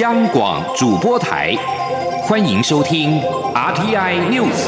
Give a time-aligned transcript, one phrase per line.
[0.00, 1.54] 央广主播台，
[2.24, 3.20] 欢迎收听
[3.54, 4.66] RTI News。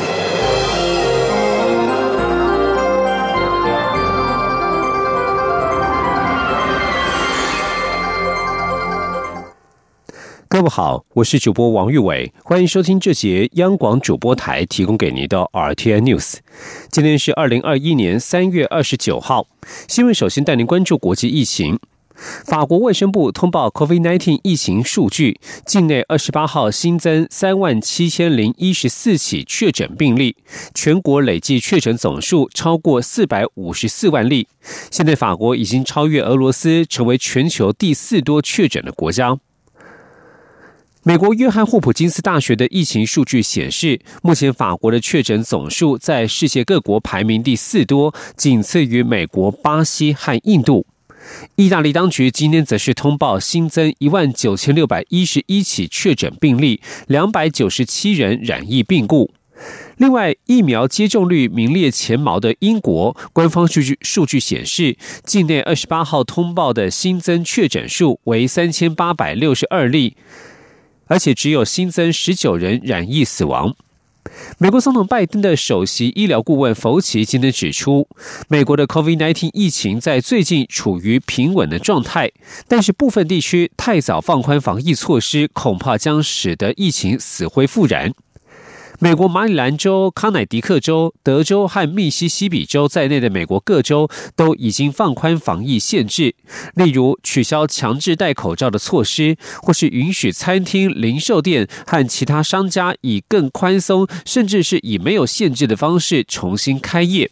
[10.46, 16.36] 各位好，我是主播王玉伟，欢迎收听这节央广主播台提供给您的 RTI News。
[16.92, 19.48] 今天是二零二一年三月二十九号，
[19.88, 21.80] 新闻首先带您关注国际疫情。
[22.44, 30.36] 法国卫生部通报 COVID-19 疫情数据，境内二十八号新增三万七千零一十四起确诊病例，
[30.74, 34.48] 全国累计确诊总数超过四百五十四万例。
[34.90, 39.38] 现在法国已经超越俄罗斯，成为全球第四多确诊的国家。
[41.02, 50.84] 美国约翰霍普金斯大学的疫情数据显示，目前法国的确诊总数在世界各国排名第四多，仅次于美国、巴西和印度。
[51.56, 59.32] 意大利当局今天则是通报新增一万九千六百一十一起确诊病例，两百九十七人染疫病故。
[59.96, 70.14] 另外，疫苗接种率名列前茅的英国官方数据数据显示，境内二十八号通报的新增确诊数为三千八百六十二例，
[71.06, 73.74] 而且只有新增十九人染疫死亡。
[74.58, 78.08] 美国总统拜登的首席医疗顾问弗奇今天指出，
[78.48, 82.30] 美国的 COVID-19 疫情在最近处于平稳的状态，
[82.68, 88.12] 但是部分地区太早放宽防疫措施，恐怕将使得疫情死灰复燃。
[88.98, 96.34] 美国马里兰州、康乃狄克州、德州和密西西比州在内的美国各州都已经放宽防疫限制，
[96.74, 107.30] 例如取消强制戴口罩的措施，或是允许餐厅、零售店和其他商家以更宽松，甚至是以没有限制的方式重新开业。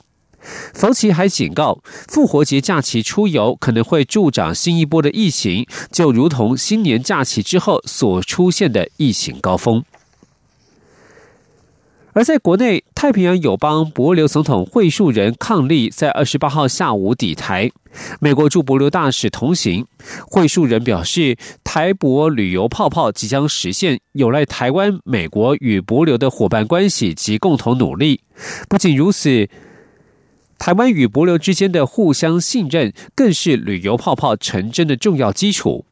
[0.74, 1.78] 福奇还警告，
[2.08, 9.82] 复活节假期出游可能会助长新一波的疫情，就如同新年假期之后所出现的疫情高峰。
[12.14, 17.72] 而在国内，太平洋友邦博流总统会树人伉俪在二十八号下午抵台，
[18.20, 19.84] 美国驻博流大使同行。
[20.28, 28.20] 会树人表示，台博旅游泡泡即将实现，有赖台湾、美国与博流的伙伴关系及共同努力。
[28.68, 29.48] 不仅如此，
[30.56, 35.84] 台湾与博流之间的互相信任，更是旅游泡泡成真的重要基础。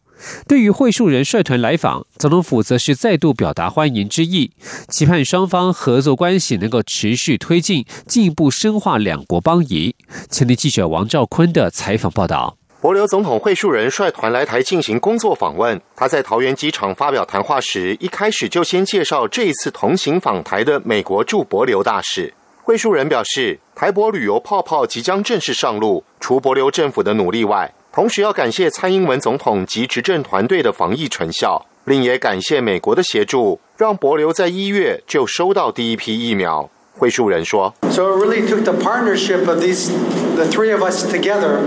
[0.46, 4.50] 对于会树人率团来访，总统府则是再度表达欢迎之意，
[4.88, 9.94] 期盼双方合作关系能够持续推进，进一步深化两国邦谊。
[10.30, 22.34] 前立记者王兆坤的采访报道：，博流总统会树人率团来台进行工作访问，他在桃园机场发表谈话时，一开始就先介绍这一次同行访台的美国驻博流大使。
[22.64, 36.70] 会树人表示，台博旅游泡泡即将正式上路，除博流政府的努力外，同时要感谢蔡英文总统及执政团队的防疫成效，另也感谢美国的协助，让博流在一月就收到第一批疫苗。
[36.94, 39.90] 会述人说：“So it really took the partnership of these,
[40.36, 41.58] the three of us together,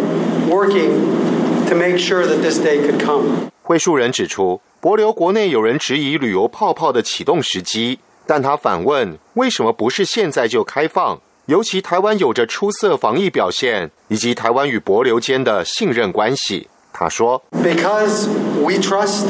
[0.50, 11.19] working to make sure that this day could come。”会述人指出，博流国内有人质疑旅游泡泡的启动时机，但他反问：为什么不是现在就开放？
[11.47, 16.69] 尤其台湾有着出色防疫表现，以及台湾与博流间的信任关系。
[16.93, 18.28] 他说：“Because
[18.62, 19.26] we trust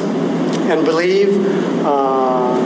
[0.69, 1.29] and believe,
[1.83, 2.57] uh,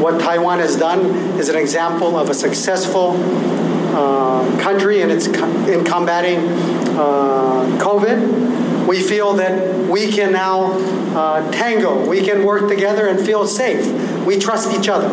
[0.00, 1.00] what Taiwan has done
[1.40, 3.16] is an example of a successful
[3.94, 5.26] uh, country in its
[5.66, 6.38] in combating
[6.96, 8.86] uh, COVID.
[8.86, 10.72] We feel that we can now
[11.14, 13.86] uh, tango, we can work together and feel safe.
[14.24, 15.08] We trust each other.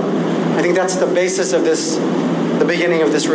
[0.56, 1.98] I think that's the basis of this.”
[2.63, 3.27] The beginning of this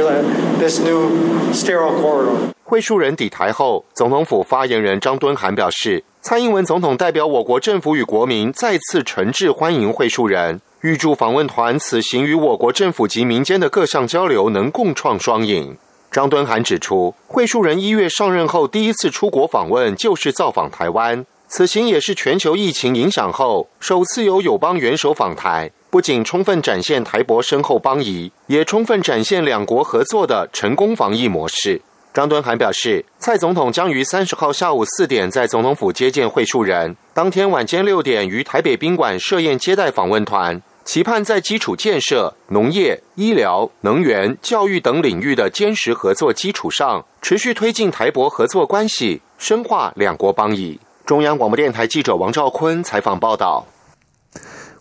[0.59, 1.09] this new
[1.53, 2.53] sterile corridor。
[2.63, 15.77] 会述人抵台后，总统府发言人张敦涵表示，蔡英文总统代表我国政府与国民再次诚挚欢迎会述人，预祝访问团此行与我国政府及民间的各项交流能共创双赢。
[16.11, 25.71] 张敦涵指出，会树人一月上任后第一次出国访问就是造访台湾，此行也是全球疫情影响后首次有友邦元首访台。
[25.89, 31.81] 不仅充分展现台博深厚邦谊，也充分展现两国合作的成功防疫模式。
[32.13, 50.79] 张敦涵表示，蔡总统将于三十号下午四点在总统府接见会述人，当天晚间六点于台北宾馆设宴接待访问团，期盼在基础建设、农业、医疗、能源、教育等领域的坚实合作基础上，持续推进台博合作关系，深化两国邦谊。
[51.05, 53.65] 中央广播电台记者王兆坤采访报道。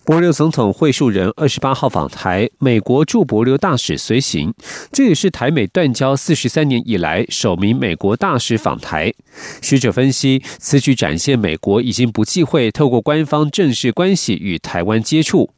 [0.06, 4.54] 博留总统会述人二十八号访台，美国驻博留大使随行，
[4.92, 9.12] 这也是台美断交四十三年以来首名美国大使访台。
[9.60, 15.50] 学者分析，此举展现美国已经不忌讳透过官方正式关系与台湾接触，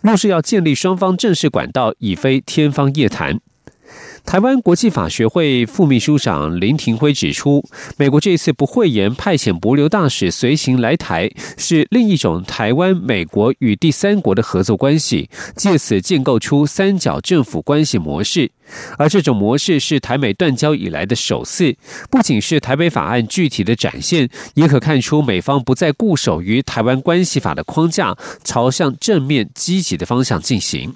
[0.00, 3.38] 若是要建立双方正式管道，已非天方夜谭。
[4.28, 7.64] 台湾国际法学会副秘书长林廷辉指出，
[7.96, 18.50] 美国这次不讳言派遣博留大使随行来台，是另一种台湾、美国与第三国的合作关系，借此建构出三角政府关系模式。
[18.98, 21.74] 而这种模式是台美断交以来的首次，
[22.10, 28.14] 不仅是台北法案具体的展现，也可看出美方不再固守于台湾关系法的框架，
[28.44, 30.94] 朝向正面积极的方向进行。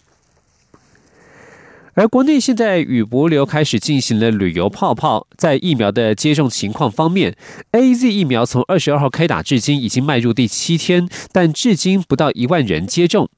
[1.94, 7.36] 而国内现在与博流开始进行了旅游泡泡，在疫苗的接种情况方面
[7.72, 13.28] ，A Z 疫苗从二十二号开打至今已经迈入第七天，但至今不到一万人接种。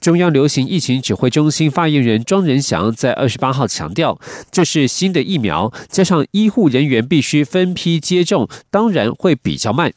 [0.00, 4.20] 中央流行疫情指挥中心发言人庄仁祥在二十八号强调，
[4.52, 9.92] 这是新的疫苗，加上医护人员必须分批接种，当然会比较慢。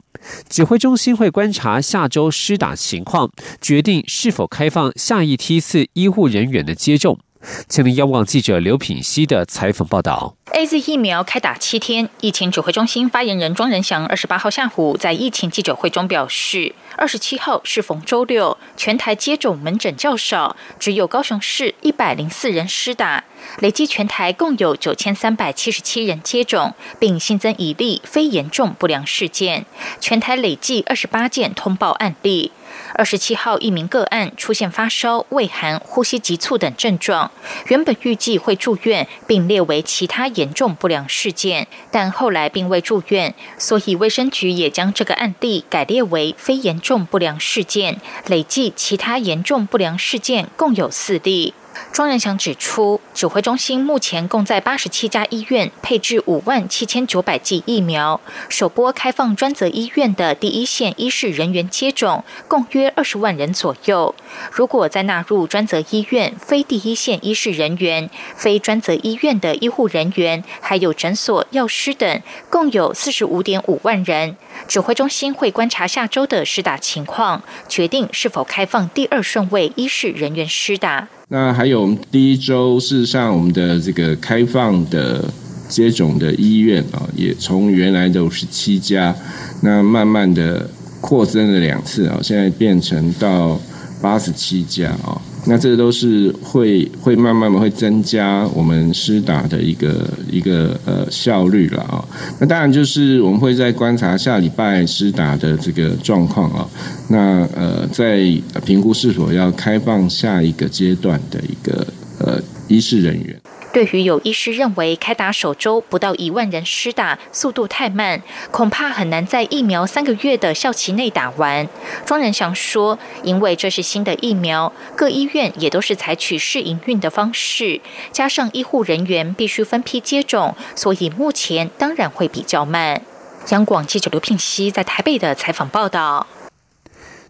[0.49, 3.29] 指挥中心会观察下周施打情况，
[3.61, 7.19] 决定是否开放下一梯次医护人员的接种。
[7.67, 10.35] 请您央广记者刘品熙的采访报道。
[10.53, 23.25] A Z 疫苗开打七天，疫情指挥中心发言人庄仁祥二十八号下午在疫情记者会中表示，二十七号适逢周六，全台接种门诊较少，只有高雄市一百零四人施打，
[23.59, 29.65] 累计全台共有九千三百七十七人接种，并新增一例非严重不良事件，
[29.99, 32.51] 全台累计二十八件通报案例。
[32.97, 37.29] 二十七号，一名个案出现发烧、畏寒、呼吸急促等症状，
[37.67, 51.53] 原本预计会住院，并列为其他严重不良事件，但后来并未住院，所以卫生局也将这个案例改列为非严重不良事件，累计其他严重不良事件共有四例。
[51.91, 58.19] 庄仁祥指出，指挥中心目前共在八十七家医院配置五万七千九百剂疫苗，
[58.49, 64.13] 首波开放专责医院的第一线医事人员接种，共约二十万人左右。
[64.51, 74.35] 如果再纳入专责医院非第一线医事人员、非专责医院的医护人员，还有诊所、药师等，共有四十五点五万人。
[74.67, 81.07] 指挥中心会观察下周的施打情况，决定是否开放第二顺位医事人员施打。
[81.29, 85.25] 那还有第一周，事实上我们的这个开放的
[85.67, 89.13] 接种的医院啊，也从原来的五十七家，
[89.61, 90.69] 那慢慢的
[91.01, 93.59] 扩增了两次啊，现在变成到
[94.01, 95.21] 八十七家啊。
[95.47, 102.03] 那这都是会会慢慢的会增加我们施打的一个一个呃效率了啊。
[102.39, 106.67] 那当然就是我们会在观察下礼拜施打的这个状况啊。
[107.09, 108.19] 那呃在
[108.65, 111.87] 评估是否要开放下一个阶段的一个
[112.19, 113.46] 呃医师人员。
[113.77, 121.69] 对于有医师认为开打首周不到一万人施打速度太慢，恐怕很难在疫苗三个月的效期内打完。
[122.03, 127.79] 庄仁祥说：“因为这是新的疫苗，各医院也都是采取试营运的方式，
[128.11, 133.03] 加上医护人员必须分批接种，所以目前当然会比较慢。”
[133.49, 136.25] 央广记者刘聘熙在台北的采访报道。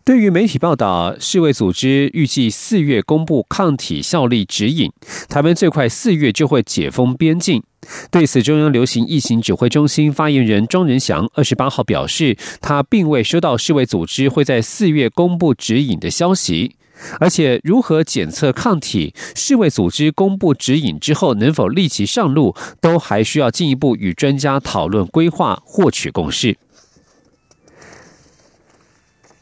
[0.08, 4.90] 对于媒体报道，世卫组织预计四月公布抗体效力指引，
[5.28, 7.62] 台湾最快四月就会解封边境。
[8.10, 16.78] 对此，中央流行疫情指挥中心发言人庄仁祥二十八号表示，他并未收到世卫组织会在四月公布指引的消息，
[17.20, 26.58] 而且如何检测抗体，世卫组织公布指引之后能否立即上路，都还需要进一步与专家讨论规划，获取共识。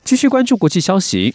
[0.05, 1.33] 继续关注国际消息。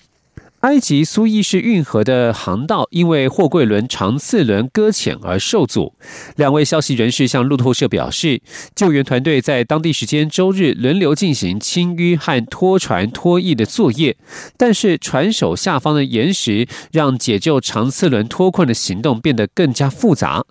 [0.60, 5.94] 埃及苏伊士运河的航道因为货柜轮长次轮搁浅而受阻。
[6.36, 8.42] 两位消息人士向路透社表示，
[8.74, 14.18] 救援团队在当地时间周日轮流进行清淤和拖船拖曳的作业，
[14.58, 20.44] 但是船首下方的岩石让解救长次轮脱困的行动变得更加复杂。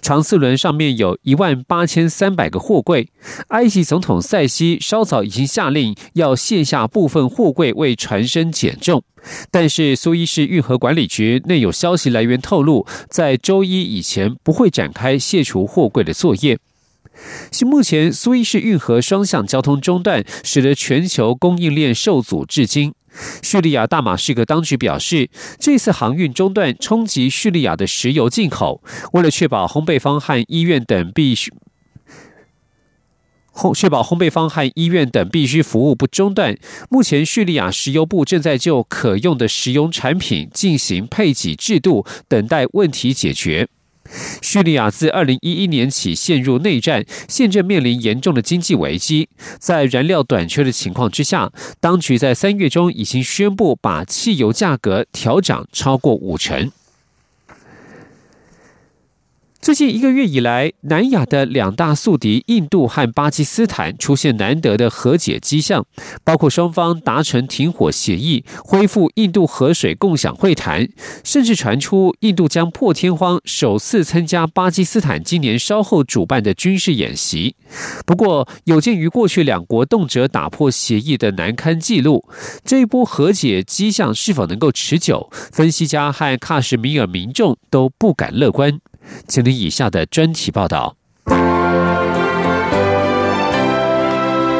[0.00, 3.08] 长次轮上面有一万八千三百个货柜，
[3.48, 9.02] 埃及总统塞西稍早已经下令要卸下部分货柜为船身减重。
[9.50, 16.58] 但是苏伊士运河管理局内有消息来源透露，在周一以前不会展开卸除货柜的作业。
[17.62, 22.92] 目前苏伊士运河双向交通中断，使得全球供应链受阻至今。
[23.42, 28.82] 叙利亚大马士革当局表示，这次航运中断冲击叙利亚的石油进口，
[29.14, 31.50] 为了确保烘焙坊和医院等必须。
[33.56, 36.56] 烘确保烘焙坊和医院等必须服务不中断。
[36.90, 43.68] 目前，叙利亚石油部正在就可用的石油产品进行配给制度，等待问题解决。
[44.40, 49.28] 叙利亚自二零一一年起陷入内战，现正面临严重的经济危机。
[49.58, 56.70] 在燃料短缺的情况之下，当局在三月中已经宣布把汽油价格调涨超过五成。
[59.66, 65.84] 最近一个月以来，南亚的两大宿敌印度和巴基斯坦出现难得的和解迹象，
[66.22, 70.88] 包括双方达成停火协议、恢复印度河水共享会谈，
[71.24, 77.56] 甚至传出印度将破天荒首次参加巴基斯坦今年稍后主办的军事演习。
[78.06, 82.24] 不过，有鉴于过去两国动辄打破协议的难堪记录，
[82.64, 88.78] 这一波和解迹象是否能够持久，分析家和喀什米尔民众都不敢乐观。
[89.26, 90.96] 请听以下的专题报道。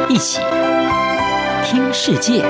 [0.09, 0.41] 一起
[1.65, 2.43] 听世界，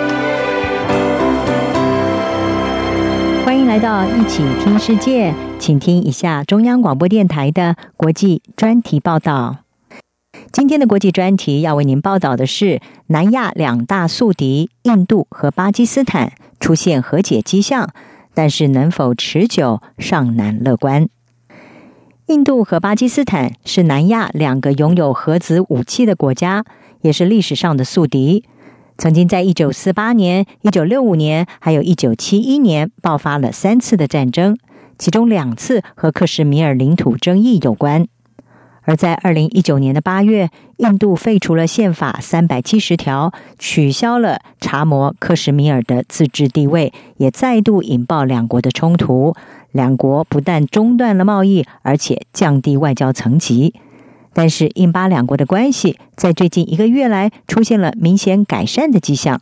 [3.44, 9.58] 欢迎来到一起听世界，请听一下中央广播电台的国际专题报道。
[10.52, 17.90] 今天的国际专题要为您报道的是，南亚两大宿敌印度和巴基斯坦出现和解迹象，
[18.32, 21.08] 但是能否持久尚难乐观。
[22.26, 26.64] 印度和巴基斯坦是南亚两个拥有核子武器的国家，
[27.02, 28.42] 也是历史上的宿敌。
[28.98, 34.58] 曾经在一九四八年、一九六五年，还有一九七一年爆发了三次的战争，
[34.98, 38.08] 其中两次和克什米尔领土争议有关。
[38.82, 49.34] 而在二零一九年的八月，印度废除了宪法三百七十条，取消了查谟克什米尔的自治地位，也再度引爆两国的冲突。
[49.76, 53.74] 两国不但中断了贸易，而且降低外交层级。
[54.32, 59.40] 但是，印巴两国的关系在最近一个月来出现了明显改善的迹象。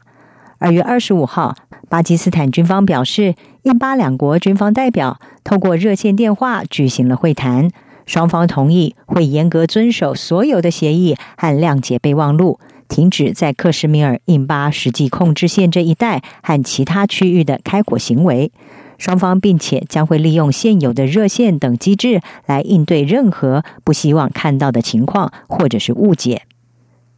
[0.58, 1.56] 二月二十五号，
[1.88, 7.70] 巴基斯坦军方表示，印巴两国军方代表透过热线电话举行了会谈，
[8.06, 18.52] 双方同意会严格遵守所有的协议和谅解备忘录，停止在克什米尔印巴实际控制线这一带和其他区域的开火行为。
[18.98, 26.42] 双方并且将会利用现有的热线等机制来应对任何不希望看到的情况或者是误解。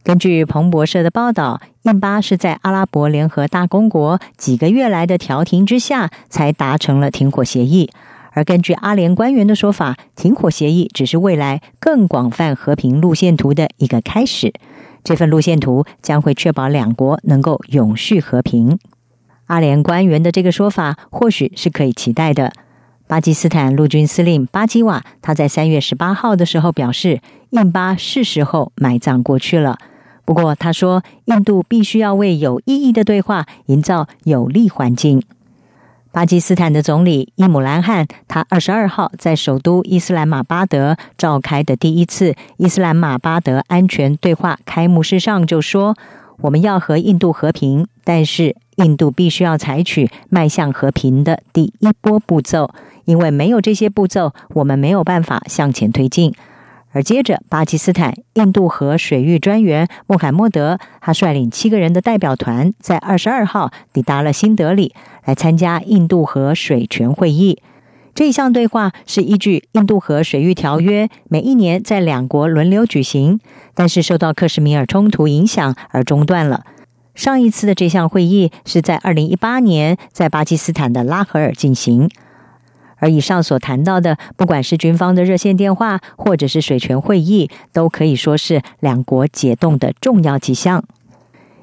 [0.03, 7.89] 根据彭博社的报道，印巴是在阿拉伯联合大公国几个月来的调停之下才达成了停火协议。
[8.31, 14.53] 而根据阿联官员的说法，停火协议只是未来更广泛和平路线图的一个开始。
[15.03, 18.77] 这份路线图将会确保两国能够永续和平。
[19.47, 22.53] 阿联官员的这个说法或许是可以期待的。
[23.07, 29.77] 巴基斯坦陆军司令巴基瓦他在三月十八号的时候表示，印巴是时候埋葬过去了。
[30.25, 35.23] 不过他说，印度必须要为有意义的对话营造有利环境。
[36.11, 45.95] 巴基斯坦的总理伊姆兰汗他二十二号在首都伊斯兰马巴德召开的第一次伊斯兰马巴德安全对话开幕式上就说
[46.41, 52.71] ：“我们要和印度和平，但是。”印度必须要采取迈向和平的第一波步骤，
[53.05, 56.33] 因为没有这些步骤，我们没有办法向前推进。
[56.91, 67.61] 而接着，巴基斯坦印度河水域专员穆罕默德，他率领七个人的代表团，在二十二号抵达了新德里，来参加印度河水权会议。
[68.15, 73.39] 这一项对话是依据印度河水域条约，每一年在两国轮流举行，
[73.75, 76.63] 但是受到克什米尔冲突影响而中断了。
[77.17, 82.07] 上一次的这项会议是在二零一八年在巴基斯坦的拉合尔进行，
[82.97, 90.83] 而以上所谈到的，不管是军方的热线电话，或者是水权会议，都可以说是两国解冻的重要迹象。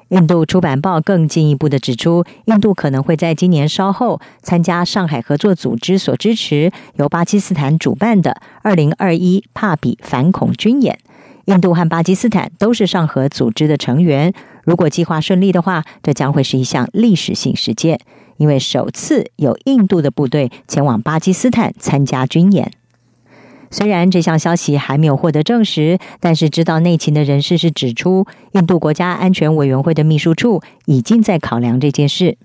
[0.09, 10.99] 印度出版报更进一步的指出，印度可能会在今年稍后参加上海合作组织所支持、由巴基斯坦主办的二零二一帕比反恐军演。
[11.45, 14.33] 印度和巴基斯坦都是上合组织的成员。
[14.65, 17.99] 如果计划顺利的话，这将会是一项历史性事件，
[18.37, 22.71] 因为首次有印度的部队前往巴基斯坦参加军演。
[23.71, 32.37] 虽然这项消息还没有获得证实，但是知道内情的人士是指出，印度国家安全委员会的秘书处已经在考量这件事。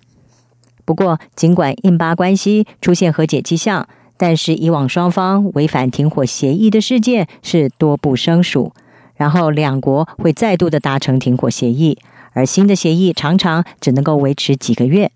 [0.84, 8.72] 不过，尽管印巴关系出现和解迹象，但是以往双方违反停火协议的事件是多不胜数。
[9.14, 11.98] 然后两国会再度的达成停火协议，
[12.32, 15.10] 而新的协议常常只能够维持几个月。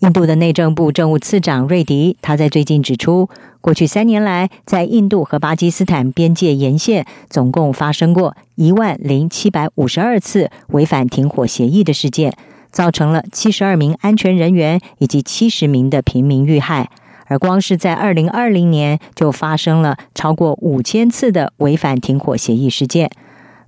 [0.00, 3.30] 印度的内政部政务次长瑞迪，他在最近指出，
[3.62, 12.36] 过去三年来，在印度和巴基斯坦边界沿线，总共发生过一万零七百五十二次违反停火协议的事件，
[12.70, 16.90] 造成了七十二名安全人员以及七十名的平民遇害。
[17.24, 23.10] 而光是在二零二零年，就发生了超过五千次的违反停火协议事件。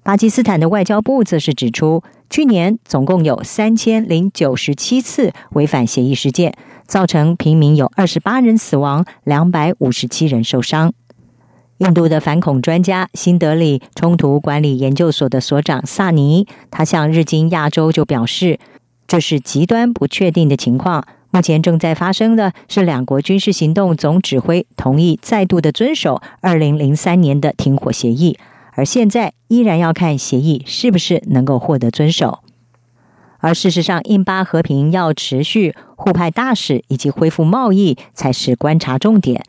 [0.03, 2.03] 巴基斯坦的外交部则是指出。
[2.31, 6.55] 去年总共有三千零九十七次违反协议事件，
[6.87, 10.93] 造成平民有二十八人死亡，两百五十七人受伤。
[11.79, 18.59] 印度的反恐专家新德里冲突管理研究所的所长萨尼，他向日经亚洲就表示，
[19.07, 21.07] 这是极端不确定的情况。
[21.31, 28.39] 目前正在发生的是，两国军事行动总指挥同意再度的遵守二零零三年的停火协议。
[28.79, 32.39] 而现在依然要看协议是不是能够获得遵守。
[33.41, 39.43] 而事实上，印巴和平要持续互派大使以及恢复贸易才是观察重点。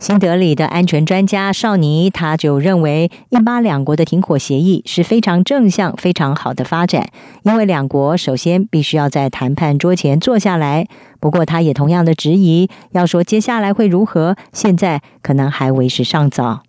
[0.00, 7.10] 新德里的安全专家少尼他就认为，印巴两国的停火协议是非常正向、非常好的发展，
[7.44, 10.88] 因为两国首先必须要在谈判桌前坐下来。
[11.20, 16.64] 不过，他也同样的质疑，要说接下来会如何，现在可能还为时尚早。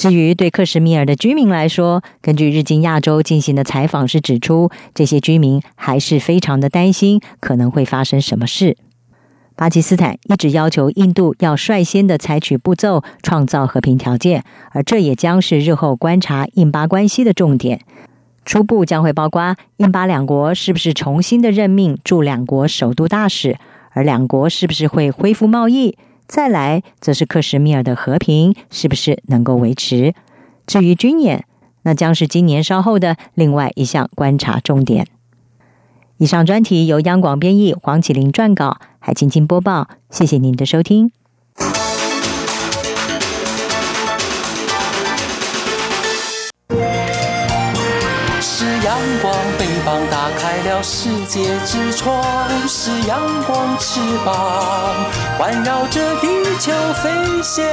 [0.00, 8.78] 至于对克什米尔的居民来说，根据日经亚洲进行的采访是指出，这些居民还是非常的担心可能会发生什么事。
[9.56, 17.82] 巴基斯坦一直要求印度要率先的采取步骤，创造和平条件，而这也将是日后观察印巴关系的重点。
[18.46, 23.58] 初步将会包括印巴两国是不是重新的任命驻两国首都大使，
[23.90, 25.98] 而两国是不是会恢复贸易。
[26.30, 30.14] 再来，则是克什米尔的和平是不是能够维持？
[30.64, 31.44] 至于军演，
[31.82, 35.08] 那将是今年稍后的另外一项观察重点。
[36.18, 39.88] 以上专题由央广编译，黄启林撰稿，海青青播报。
[40.08, 41.10] 谢谢您的收听。
[50.38, 54.94] 开了世界之窗是阳光翅膀，
[55.38, 56.26] 环绕着地
[56.58, 56.72] 球
[57.02, 57.64] 飞翔。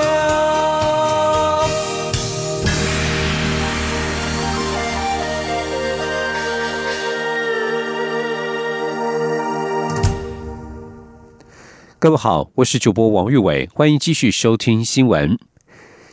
[11.99, 15.37] 各位好，我是主播王玉伟，欢迎继续收听新闻。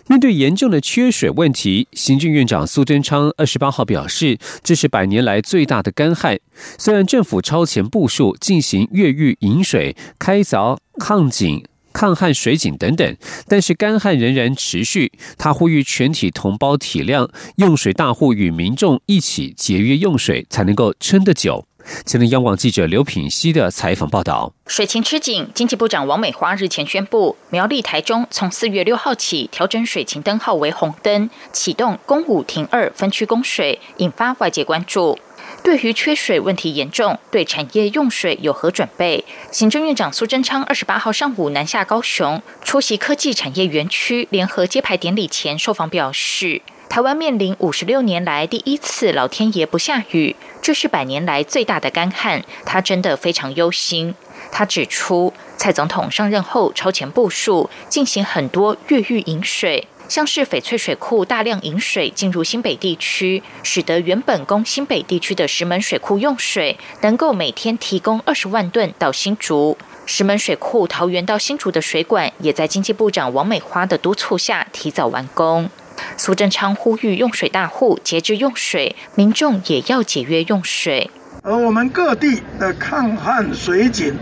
[0.06, 6.38] 面对严重的缺水问题，行政院长苏贞昌二十八号表示，这是百年来最大的干旱。
[6.78, 11.64] 虽然政府超前部署进行越狱引水、开凿抗井、
[11.94, 13.16] 抗旱水井等等，
[13.48, 15.10] 但是干旱仍然持续。
[15.38, 21.66] 他呼吁全体同胞体谅，用水大户与民众一起节约用水，才能够撑得久。
[22.06, 35.18] 前天央广记者刘品熙的采访报道：水情吃紧，经济部长王美花日前宣布，苗栗、台中从四月六号起调整水情灯号为红灯，启动公五停二分区供水，引发外界关注。
[35.62, 39.24] 对于缺水问题严重，对产业用水有何准备？
[39.50, 46.62] 行政院长苏贞昌二十八号上午南下高雄，出席科技产业园区联合揭牌典礼前受访表示。
[46.94, 54.14] 台湾面临五十六年来第一次老天爷不下雨，这是百年来最大的干旱，他真的非常忧心。
[54.52, 69.76] 他指出，蔡总统上任后超前部署，进行很多越狱引水，像是翡翠水库大量引水进入新北地区，使得原本供新北地区的石门水库用水，能够每天提供二十万吨到新竹。
[70.06, 75.68] 石门水库桃园到新竹的水管，也在经济部长王美花的督促下提早完工。
[76.16, 81.10] 苏贞昌呼吁用水大户节制用水，民众也要节约用水。
[81.42, 84.14] 而我们各地的抗旱水井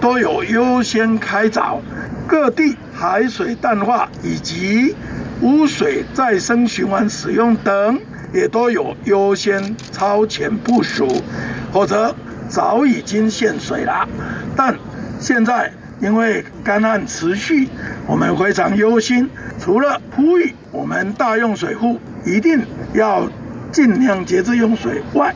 [0.00, 1.80] 都有优先开凿，
[2.26, 4.94] 各地海水淡化以及
[5.40, 7.98] 污水再生循环使用等
[8.34, 11.22] 也都有优先超前部署，
[11.72, 12.14] 否则
[12.48, 14.06] 早已经限水了。
[14.54, 14.76] 但
[15.18, 17.68] 现在因为干旱持续，
[18.06, 19.30] 我们非常忧心。
[19.58, 22.60] 除了呼吁我们大用水户一定
[22.92, 23.30] 要
[23.72, 25.34] 尽量节制用水外，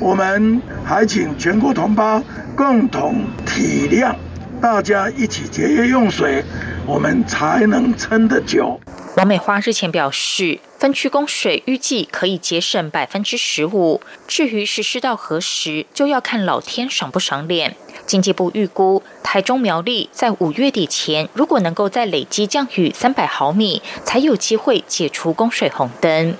[0.00, 2.22] 我们还请全国同胞
[2.56, 4.14] 共同体谅，
[4.60, 6.44] 大家一起节约用水，
[6.88, 8.80] 我们才能撑得久。
[9.18, 17.76] 王美花日前表示，分区供水预计可以节省百分之十五，至于实施到何时，就要看老天赏不赏脸。
[18.06, 26.34] 经济部预估，台中苗栗在五月底前，如果能够再累积降雨三百毫米，才有机会解除供水红灯。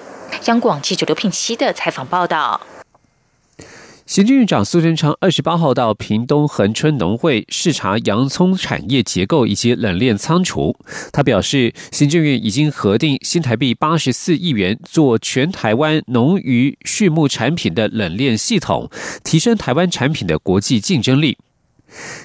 [0.46, 2.58] 央广记者刘品熙的采访报道。
[4.08, 10.74] 行政院长苏贞昌二十八号到屏东恒春农会视察洋葱产业结构以及冷链仓储。
[11.12, 18.90] 他表示，行政院已经核定新台币八十四亿元做全台湾农渔畜牧产品的冷链系统，
[19.22, 21.36] 提升台湾产品的国际竞争力。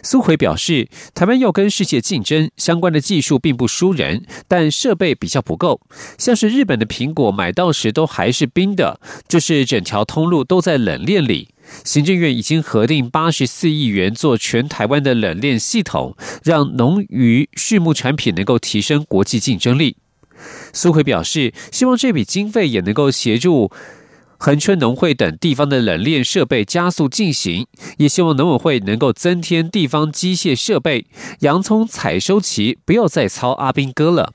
[0.04, 5.82] 苏奎表示，台湾要跟世界竞争，相关的技术并不输人，但设备比较不够。
[6.17, 11.49] 像是日本的苹果买到时都还是冰的，就是整条通路都在冷链里。
[11.86, 19.95] 行政院已经核定八十四亿元做全台湾的冷链系统，让农渔畜牧产品能够提升国际竞争力。
[20.73, 23.71] 苏奎表示，希望这笔经费也能够协助。
[24.45, 27.65] 恒春农会等地方的冷链设备加速进行，
[27.97, 31.06] 也希望农委会能够增添地方机械设备，
[31.39, 34.34] 洋葱采收期不要再操阿兵哥了。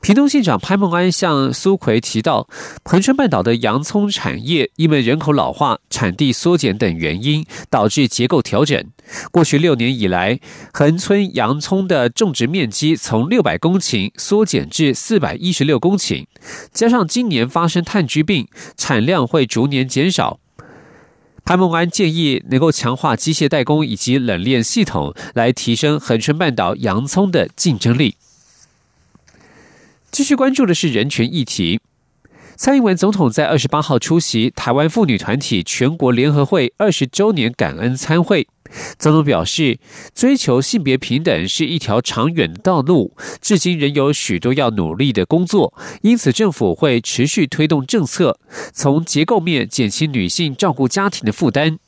[0.00, 2.48] 屏东县长潘孟安向苏奎提到，
[2.84, 8.84] 恒春半岛的洋葱产业因为人口老化、产地缩减等原因，导致结构调整。
[9.30, 10.40] 过去六年以来，
[10.72, 16.26] 恒村洋葱的种植面积从六百公顷缩减至四百一十六公顷，
[16.72, 18.46] 加上今年发生炭疽病，
[18.76, 20.38] 产量会逐年减少。
[21.44, 28.16] 潘孟安建议能够强化机械代工以及冷链系统，来提升恒春半岛洋葱的竞争力。
[30.10, 31.80] 继续关注的是人权议题。
[32.56, 38.48] 蔡英文总统在二十八号出席台湾妇女团体全国联合会二十周年感恩参会。
[38.98, 39.78] 总统表示，
[40.12, 45.72] 追求性别平等是一条长远的道路，至今仍有许多要努力的工作。
[46.02, 48.40] 因此，政府会持续推动政策，
[48.72, 51.78] 从结构面减轻女性照顾家庭的负担。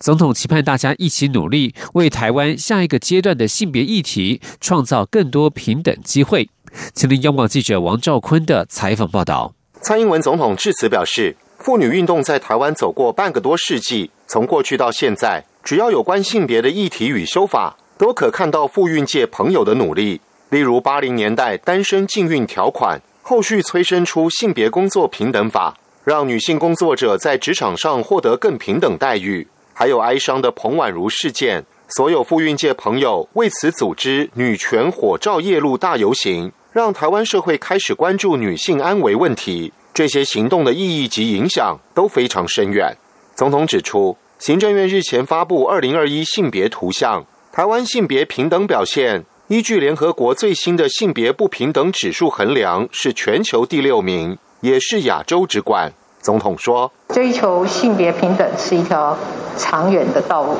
[0.00, 6.48] 总统期盼大家一起努力，为台湾下一个阶段的性别议题创造更多平等机会。
[6.94, 9.54] 请听央广记者王兆坤的采访报道。
[9.80, 20.20] 蔡英文总统致辞表示，妇女运动在台湾走过半个多世纪，从过去到现在，只要有关性别的议题与修法，都可看到妇运界朋友的努力。
[20.50, 29.46] 例如八零年代单身禁运条款，后续催生出性别工作平等法，让女性工作者在职场上获得更平等待遇。
[29.72, 36.52] 还有哀伤的彭婉如事件，所有妇运界朋友为此组织女权火照夜路大游行。
[36.74, 42.92] 让台湾社会开始关注女性安危问题，这些行动的意义及影响都非常深远。
[43.36, 55.92] 总统指出，行政院日前发布《二零二一性别图像》，台湾性别平等表现依据联合国最新的性别不平等指数衡量，是全球第六名，也是亚洲之冠。
[56.20, 59.16] 总统说：“追求性别平等是一条
[59.56, 60.56] 长远的道路，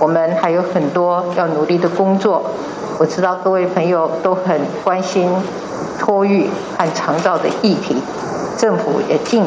[0.00, 2.42] 我们还有很多要努力的工作。”
[2.98, 5.30] 我知道各位朋友都很关心
[5.98, 7.96] 托育和长照的议题，
[8.58, 9.46] 政府也尽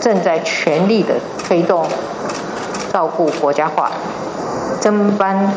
[0.00, 1.16] 正在全力的
[1.46, 1.84] 推动
[2.90, 3.92] 照顾国家化
[4.80, 5.52] 增班，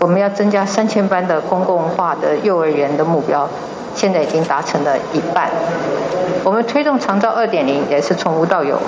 [0.00, 3.46] 我们要增加三千班的公共化的幼儿园的目标，
[3.94, 5.50] 现在已经达成了一半。
[6.44, 8.80] 我们推动长照二点零也是从无到有，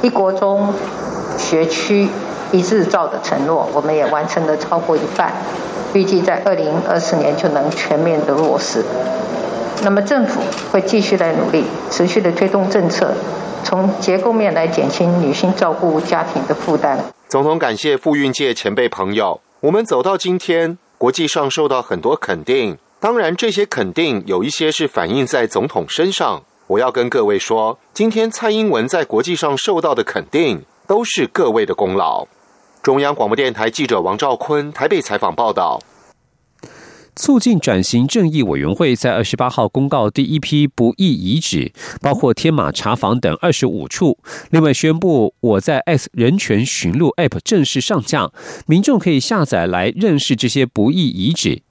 [0.00, 0.72] 一国中
[1.36, 2.08] 学区
[2.52, 5.32] 一日照的承诺，我们也完成了超过一半。
[5.94, 8.84] 预计在二零二四年就能全面的落实。
[9.82, 13.14] 那么政府会继续来努力，持续的推动政策，
[13.62, 16.98] 从结构面来减轻女性照顾家庭的负担。
[17.28, 22.76] 总统感谢妇运界前辈朋友，我们走到今天，国际上受到很多肯定。
[23.00, 26.42] 当然，这些肯定有一些是反映在总统身上。
[26.66, 32.26] 我要跟各位说，今天蔡英文在国际上受到的肯定，都是各位的功劳。
[32.82, 35.80] 中央广播电台记者王兆坤台北采访报道：
[37.14, 44.18] 促进转型正义委员会在二十八号公告第一批不易遗址，包括天马茶房等二十五处。
[44.50, 48.30] 另外宣布，我在 S 人权寻路 App 正式上架，
[48.66, 51.62] 民众可以下载来认识这些不易遗址。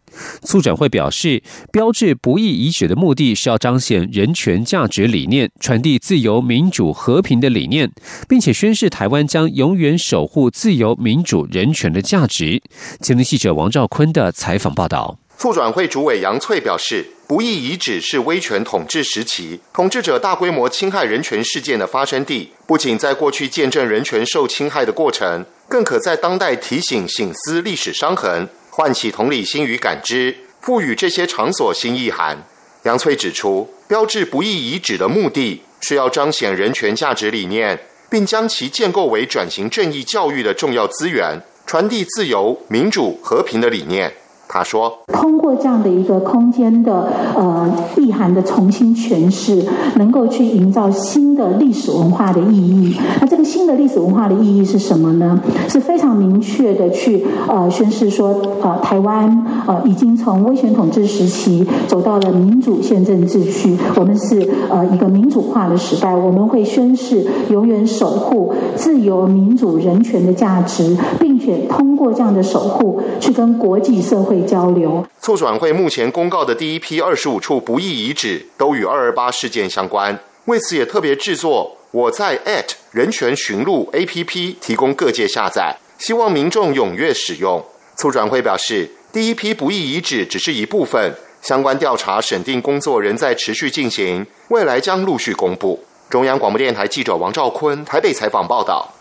[0.43, 7.91] 促展会表示，标志不义遗址的目的是要彰显人权价值理念，传递自由、民主、和平的理念，
[8.27, 12.61] 并且宣示台湾将永远守护自由、民主、人权的价值。
[13.01, 15.17] 前听记者王兆坤的采访报道。
[15.37, 28.49] 促转会主委杨翠表示，不义遗址是威权统治时期统治者大规模侵害人权事件的发生地，不仅在过去见证人权受侵害的过程，更可在当代提醒、醒思历史伤痕。
[28.77, 32.37] 唤起同理心与感知，赋予这些场所新意涵。
[32.83, 44.13] 杨翠指出，标志不易遗址的目的是要彰显人权价值理念，并将其建构为转型正义教育的重要资源，传递自由、民主、和平的理念。
[44.57, 49.63] 他说：“通过这样的一个空间的呃意涵的重新诠释，
[49.97, 52.97] 能够去营造新的历史文化的意义。
[53.21, 55.39] 那这个新的历史文化的意义是什么呢？
[55.69, 58.29] 是非常明确的去呃宣示说，
[58.63, 75.05] 呃，台湾呃已经从威权统治时期走到了民主宪政秩序，我们是呃一个民主化的时代，我们会宣誓永远守护自由、民主、人权的价值，并并且通过这样的守护去跟国际社会。”交流。
[75.19, 80.17] 促转会目前公告的第一批二十五处不义遗址，都与二二八事件相关。
[80.45, 87.63] 为此，也特别制作“我在 at 人权寻路 ”APP，提供各界下载，希望民众踊跃使用。
[87.97, 95.83] 促转会表示，第一批不义遗址只是一部分，相关调查审定工作仍在持续进行，未来将陆续公布。
[96.09, 98.96] 中央广播电台记者王兆坤台北采访报道。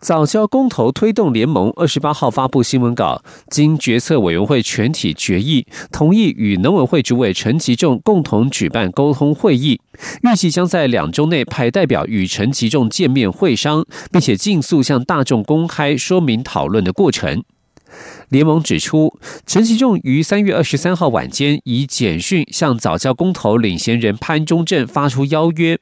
[0.00, 9.78] 早教公投推动联盟二十八号发布新闻稿，经决策委员会全体决议，同意与农委会主委陈吉仲共同举办沟通会议，
[10.22, 17.44] 预计将在两周内派代表与陈吉仲见面会商，并且尽速向大众公开说明讨论的过程。
[18.28, 25.78] 联盟指出，陈其仲于三月二十三号晚间以简讯向早教公投领衔人潘中正发出邀约，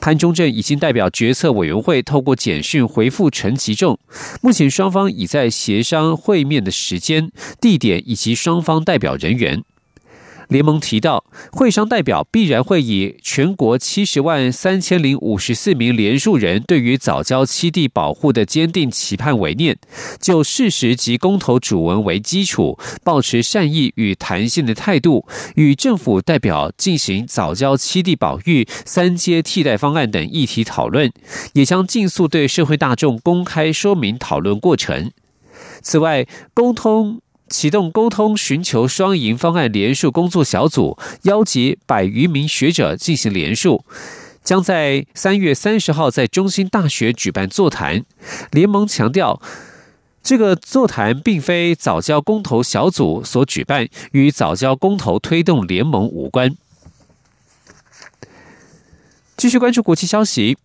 [0.00, 3.98] 潘中正已经代表决策委员会透过简讯回复陈其仲，
[4.40, 9.62] 目前双方已在协商会面的时间、地点以及双方代表人员。
[10.52, 19.78] 联盟提到，会商代表必然会以全国七十万三千零五十四名联署人对于早教七地保护的坚定期盼为念，
[20.20, 31.10] 就事实及公投主文为基础，保持善意与弹性的态度，与政府代表进行早教七地保育三阶替代方案等议题讨论，
[31.54, 35.10] 也将尽速对社会大众公开说明讨论过程。
[35.80, 37.21] 此外，沟通。
[37.52, 43.84] 启动沟通，寻求双赢方案联署工作小组，邀集百余名学者进行联署，
[44.42, 48.04] 将在三月三十号在中心大学举办座谈。
[48.50, 49.40] 联盟强调，
[50.22, 56.56] 这个座谈并非早教公投小组所举办，与早教公投推动联盟无关。
[59.36, 60.56] 继续关注国际消息。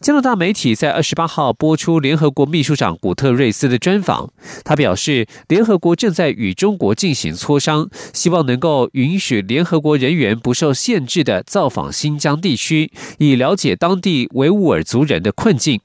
[0.00, 4.30] 加拿大媒体在二十八号播出联合国秘书长古特瑞斯的专访。
[4.62, 15.80] 他表示，联合国正在与中国进行磋商，希望能够允许联合国人员不受限制的造访新疆地区，以了解当地维吾尔族人的困境。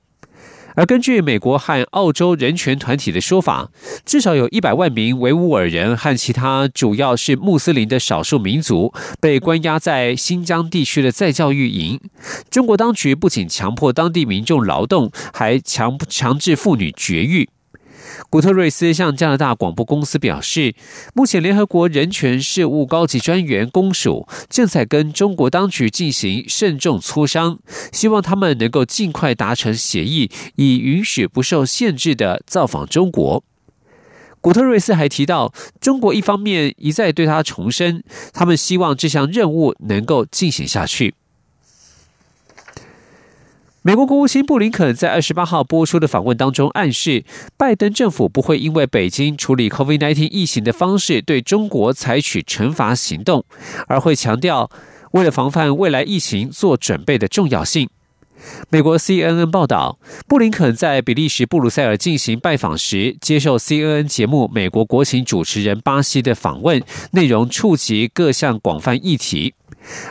[0.80, 3.70] 而根据美国和澳洲人权团体的说法，
[4.06, 12.00] 至少有一百万名维吾尔人和其他主要是穆斯林的少数民族被关押在新疆地区的再教育营。
[12.50, 17.50] 中国当局不仅强迫当地民众劳动，还强强制妇女绝育。
[18.30, 20.76] 古特瑞斯向加拿大广播公司表示，
[21.14, 27.60] 目前联合国人权事务高级专员公署正在跟中国当局进行慎重磋商，
[27.92, 33.44] 希望他们能够尽快达成协议，以允许不受限制的造访中国。
[34.42, 41.16] 古特瑞斯还提到，中国一方面一再对他重申，他们希望这项任务能够进行下去。
[43.82, 47.24] 美国国务卿布林肯在二十八号播出的访问当中暗示，
[47.56, 53.46] 拜登政府不会因为北京处理 COVID-19 疫情的方式对中国采取惩罚行动，
[53.88, 54.70] 而会强调
[55.12, 57.90] 为了防范未来疫情做准备的重要性。
[58.70, 69.54] 美国 CNN 报道，布林肯在比利时布鲁塞尔进行拜访时，接受 CNN 节目美国国情主持人巴西的访问，内容触及各项广泛议题。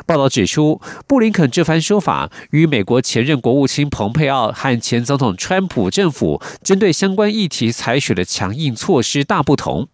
[0.07, 9.89] 报道指出，布林肯这番说法与美国前任国务卿蓬佩奥和前总统川普政府针对相关议题采取的强硬措施大不同。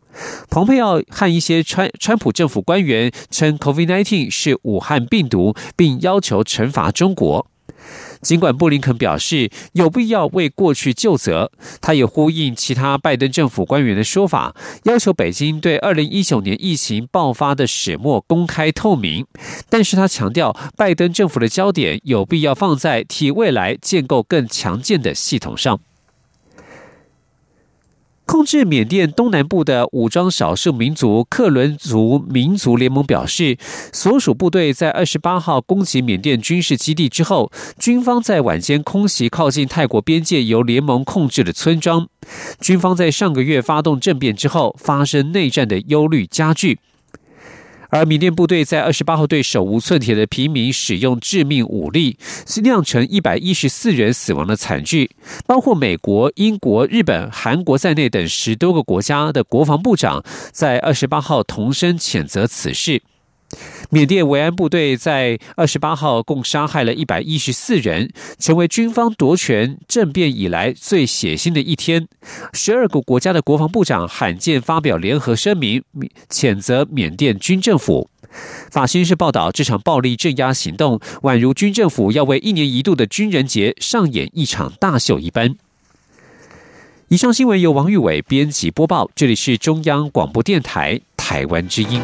[0.49, 7.49] 蓬佩奥和一些川川普政府官员称，COVID-19 是武汉病毒，并要求惩罚中国。
[8.20, 11.50] 尽管布林肯表示有必要为过去就责，
[11.81, 19.27] 他也呼应其他拜登政府官员的说法，要求北京对二零一九年疫情爆发的始末公开透明。
[19.68, 25.81] 但是他强调，拜登政府的焦点有必要放在替未来建构更强健的系统上。
[28.27, 33.57] 控制缅甸东南部的武装少数民族克伦族民族联盟表示，
[33.93, 42.09] 所属部队在二十八号攻击缅甸军事基地之后，军方在晚间空袭靠近泰国边界由联盟控制的村庄。
[42.61, 46.81] 军方在上个月发动政变之后，发生内战的忧虑加剧。
[47.95, 55.13] 而缅甸部队在二十八号对手无寸铁的平民使用致命武力，是酿成一百一十四人死亡的惨剧。
[55.47, 63.01] 包括美国、英国、日本、韩国在内等十多个国家的国防部长在二十八号同声谴责此事。
[63.90, 72.09] 缅甸维安部队在二十八号共杀害了一百一十四人，成为军方夺权政变以来最血腥的一天。
[72.53, 75.83] 十二个国家的国防部长罕见发表联合声明，
[76.29, 78.09] 谴责缅甸军政府。
[78.73, 85.55] 法新社报道，这场暴力镇压行动宛如军政府要为一年一度的军人节上演一场大秀一般。
[87.09, 92.01] 以上新闻由王玉伟编辑播报，这里是中央广播电台台湾之音。